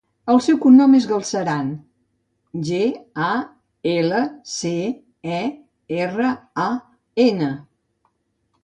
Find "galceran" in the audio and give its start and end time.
1.09-1.67